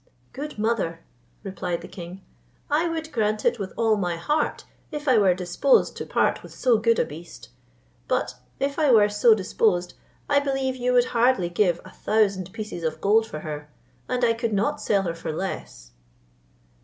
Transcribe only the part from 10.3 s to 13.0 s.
believe you would hardly give a thousand pieces of